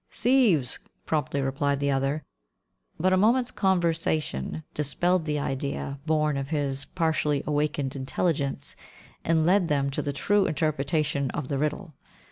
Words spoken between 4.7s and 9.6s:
dispelled the idea born of his partially awakened intelligence, and